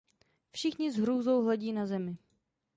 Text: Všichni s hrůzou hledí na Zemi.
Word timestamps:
Všichni 0.51 0.91
s 0.91 0.95
hrůzou 0.97 1.43
hledí 1.43 1.73
na 1.73 1.85
Zemi. 1.85 2.17